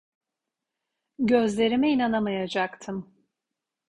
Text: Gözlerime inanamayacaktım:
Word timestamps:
Gözlerime 1.19 1.89
inanamayacaktım: 1.91 3.13